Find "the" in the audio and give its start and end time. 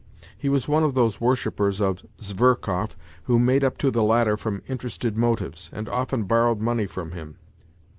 3.91-4.01